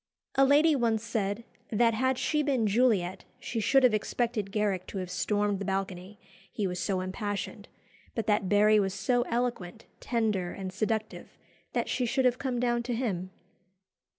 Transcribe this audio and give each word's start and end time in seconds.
A 0.33 0.43
lady 0.45 0.75
once 0.75 1.03
said, 1.03 1.43
"that 1.69 1.93
had 1.93 2.17
she 2.17 2.41
been 2.41 2.65
Juliet 2.65 3.23
she 3.39 3.59
should 3.59 3.83
have 3.83 3.93
expected 3.93 4.51
Garrick 4.51 4.87
to 4.87 4.97
have 4.97 5.11
stormed 5.11 5.59
the 5.59 5.65
balcony, 5.65 6.19
he 6.51 6.65
was 6.65 6.79
so 6.79 7.01
impassioned; 7.01 7.67
but 8.15 8.25
that 8.25 8.49
Barry 8.49 8.79
was 8.79 8.95
so 8.95 9.21
eloquent, 9.29 9.85
tender, 9.99 10.53
and 10.53 10.73
seductive, 10.73 11.37
that 11.73 11.87
she 11.87 12.07
should 12.07 12.25
have 12.25 12.39
come 12.39 12.59
down 12.59 12.81
to 12.81 12.95
him." 12.95 13.29